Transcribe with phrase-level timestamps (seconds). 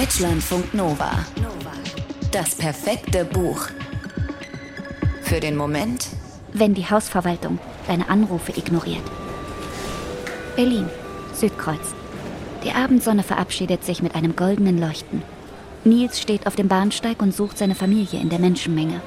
[0.00, 1.10] Deutschlandfunk Nova.
[2.30, 3.66] Das perfekte Buch.
[5.20, 6.06] Für den Moment,
[6.54, 9.02] wenn die Hausverwaltung deine Anrufe ignoriert.
[10.56, 10.88] Berlin,
[11.34, 11.92] Südkreuz.
[12.64, 15.20] Die Abendsonne verabschiedet sich mit einem goldenen Leuchten.
[15.84, 19.02] Nils steht auf dem Bahnsteig und sucht seine Familie in der Menschenmenge.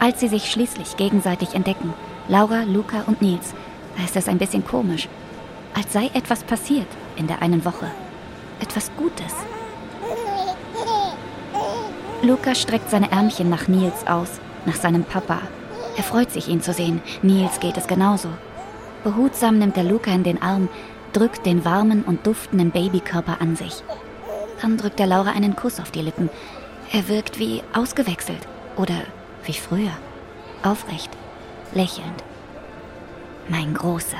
[0.00, 1.94] Als sie sich schließlich gegenseitig entdecken,
[2.26, 3.54] Laura, Luca und Nils,
[3.96, 5.08] da ist es ein bisschen komisch.
[5.72, 7.86] Als sei etwas passiert in der einen Woche.
[8.60, 9.34] Etwas Gutes.
[12.22, 15.40] Luca streckt seine Ärmchen nach Nils aus, nach seinem Papa.
[15.96, 17.02] Er freut sich, ihn zu sehen.
[17.22, 18.28] Nils geht es genauso.
[19.04, 20.68] Behutsam nimmt er Luca in den Arm,
[21.12, 23.82] drückt den warmen und duftenden Babykörper an sich.
[24.60, 26.30] Dann drückt er Laura einen Kuss auf die Lippen.
[26.92, 29.02] Er wirkt wie ausgewechselt oder
[29.44, 29.92] wie früher.
[30.62, 31.10] Aufrecht,
[31.72, 32.24] lächelnd.
[33.48, 34.16] Mein Großer,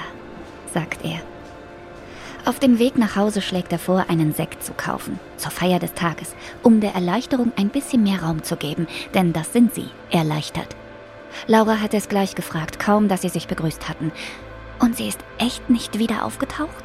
[0.73, 1.21] sagt er.
[2.47, 5.95] Auf dem Weg nach Hause schlägt er vor, einen Sekt zu kaufen, zur Feier des
[5.95, 10.77] Tages, um der Erleichterung ein bisschen mehr Raum zu geben, denn das sind sie, erleichtert.
[11.49, 14.13] Laura hat es gleich gefragt, kaum dass sie sich begrüßt hatten.
[14.79, 16.85] Und sie ist echt nicht wieder aufgetaucht?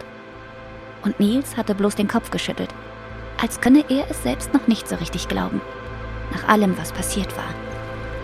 [1.03, 2.73] Und Nils hatte bloß den Kopf geschüttelt,
[3.39, 5.61] als könne er es selbst noch nicht so richtig glauben.
[6.33, 7.53] Nach allem, was passiert war.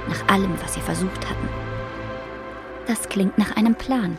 [0.10, 1.50] Nach allem, was sie versucht hatten.
[2.88, 4.18] Das klingt nach einem Plan.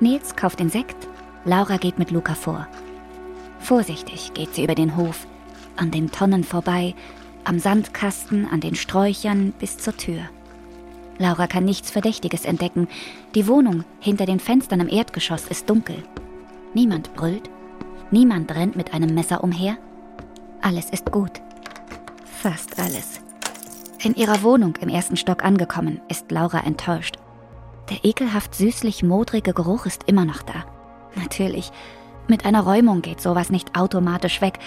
[0.00, 1.07] Nils kauft den Sekt,
[1.44, 2.66] Laura geht mit Luca vor.
[3.60, 5.26] Vorsichtig geht sie über den Hof,
[5.76, 6.94] an den Tonnen vorbei,
[7.44, 10.20] am Sandkasten, an den Sträuchern bis zur Tür.
[11.18, 12.88] Laura kann nichts Verdächtiges entdecken.
[13.34, 16.02] Die Wohnung hinter den Fenstern im Erdgeschoss ist dunkel.
[16.74, 17.50] Niemand brüllt.
[18.10, 19.76] Niemand rennt mit einem Messer umher.
[20.60, 21.40] Alles ist gut.
[22.24, 23.20] Fast alles.
[24.00, 27.16] In ihrer Wohnung im ersten Stock angekommen, ist Laura enttäuscht.
[27.90, 30.64] Der ekelhaft süßlich modrige Geruch ist immer noch da.
[31.14, 31.70] Natürlich,
[32.28, 34.58] mit einer Räumung geht sowas nicht automatisch weg.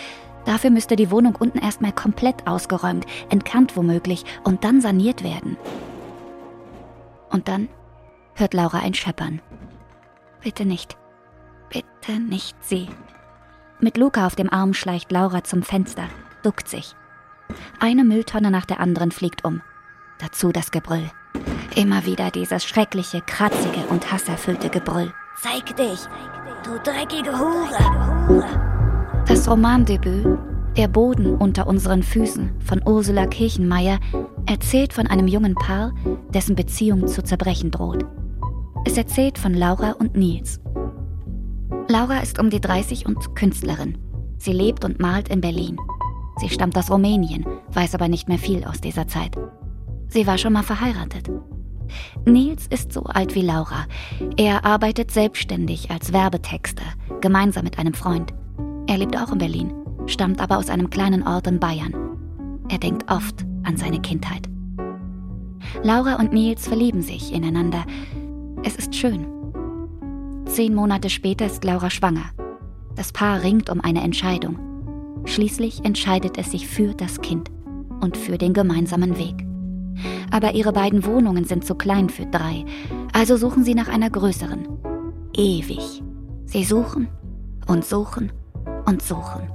[0.46, 5.58] Dafür müsste die Wohnung unten erstmal komplett ausgeräumt, entkannt womöglich und dann saniert werden.
[7.30, 7.70] Und dann
[8.36, 9.42] hört Laura ein Scheppern.
[10.42, 10.98] Bitte nicht.
[11.70, 12.90] Bitte nicht sie.
[13.80, 16.08] Mit Luca auf dem Arm schleicht Laura zum Fenster,
[16.44, 16.96] duckt sich.
[17.80, 19.62] Eine Mülltonne nach der anderen fliegt um.
[20.20, 21.10] Dazu das Gebrüll.
[21.76, 25.14] Immer wieder dieses schreckliche, kratzige und hasserfüllte Gebrüll.
[25.42, 26.00] Zeig dich,
[26.64, 28.46] du dreckige Hure!
[29.28, 30.38] Das Romandebüt
[30.78, 34.00] Der Boden unter unseren Füßen von Ursula Kirchenmeier
[34.46, 35.96] erzählt von einem jungen Paar,
[36.32, 38.06] dessen Beziehung zu zerbrechen droht.
[38.86, 40.60] Es erzählt von Laura und Nils.
[41.88, 43.98] Laura ist um die 30 und Künstlerin.
[44.38, 45.78] Sie lebt und malt in Berlin.
[46.38, 49.36] Sie stammt aus Rumänien, weiß aber nicht mehr viel aus dieser Zeit.
[50.08, 51.32] Sie war schon mal verheiratet.
[52.26, 53.86] Nils ist so alt wie Laura.
[54.38, 56.84] Er arbeitet selbstständig als Werbetexter,
[57.22, 58.34] gemeinsam mit einem Freund.
[58.88, 59.74] Er lebt auch in Berlin,
[60.08, 61.94] stammt aber aus einem kleinen Ort in Bayern.
[62.70, 64.48] Er denkt oft an seine Kindheit.
[65.84, 67.86] Laura und Nils verlieben sich ineinander.
[68.64, 69.26] Es ist schön.
[70.46, 72.32] Zehn Monate später ist Laura schwanger.
[72.96, 74.60] Das Paar ringt um eine Entscheidung.
[75.26, 77.52] Schließlich entscheidet es sich für das Kind
[78.02, 79.46] und für den gemeinsamen Weg
[80.32, 82.66] aber ihre beiden Wohnungen sind zu klein für drei,
[83.14, 84.68] also suchen sie nach einer größeren.
[85.34, 86.04] Ewig.
[86.46, 87.08] Sie suchen
[87.68, 88.32] und suchen
[88.86, 89.50] und suchen.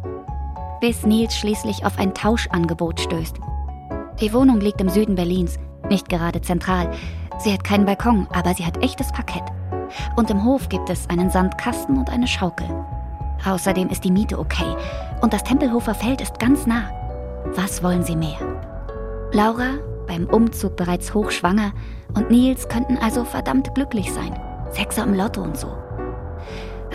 [0.80, 3.36] Bis Nils schließlich auf ein Tauschangebot stößt.
[4.20, 5.58] Die Wohnung liegt im Süden Berlins,
[5.90, 6.90] nicht gerade zentral.
[7.38, 9.44] Sie hat keinen Balkon, aber sie hat echtes Parkett.
[10.16, 12.66] Und im Hof gibt es einen Sandkasten und eine Schaukel.
[13.44, 14.74] Außerdem ist die Miete okay.
[15.20, 16.90] Und das Tempelhofer Feld ist ganz nah.
[17.54, 18.38] Was wollen Sie mehr?
[19.32, 19.74] Laura
[20.06, 21.72] beim Umzug bereits hochschwanger
[22.14, 24.38] und Nils könnten also verdammt glücklich sein.
[24.70, 25.68] Sechser im Lotto und so.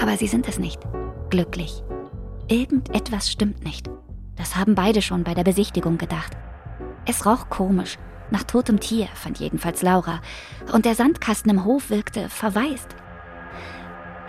[0.02, 0.80] Aber sie sind es nicht.
[1.30, 1.84] Glücklich.
[2.48, 3.90] Irgendetwas stimmt nicht.
[4.36, 6.36] Das haben beide schon bei der Besichtigung gedacht.
[7.06, 7.98] Es roch komisch,
[8.32, 10.22] nach totem Tier, fand jedenfalls Laura,
[10.74, 12.96] und der Sandkasten im Hof wirkte verwaist.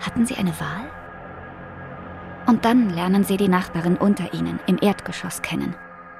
[0.01, 0.89] Hatten sie eine Wahl?
[2.45, 5.75] Und dann lernen sie die Nachbarin unter ihnen im Erdgeschoss kennen.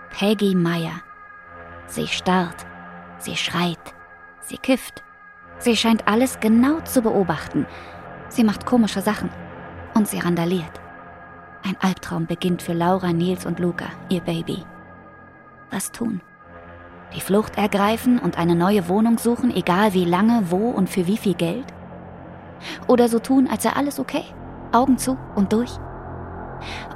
[0.10, 1.02] Peggy Meyer.
[1.88, 2.66] Sie starrt,
[3.20, 3.94] sie schreit,
[4.42, 5.04] sie kifft.
[5.60, 7.66] Sie scheint alles genau zu beobachten.
[8.30, 9.30] Sie macht komische Sachen
[9.94, 10.82] und sie randaliert.
[11.64, 14.66] Ein Albtraum beginnt für Laura, Nils und Luca, ihr Baby.
[15.72, 16.22] Was tun?
[17.16, 21.18] Die Flucht ergreifen und eine neue Wohnung suchen, egal wie lange, wo und für wie
[21.18, 21.66] viel Geld?
[22.88, 24.24] Oder so tun, als sei alles okay,
[24.72, 25.72] Augen zu und durch?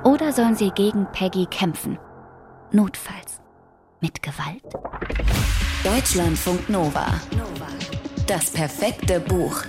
[0.04, 2.00] Oder sollen sie gegen Peggy kämpfen?
[2.72, 3.42] Notfalls.
[4.00, 4.62] Mit Gewalt?
[5.84, 7.20] Deutschlandfunk Nova.
[8.28, 9.64] Das perfekte Buch.